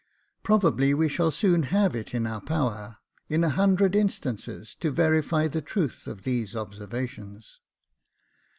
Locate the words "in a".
3.29-3.49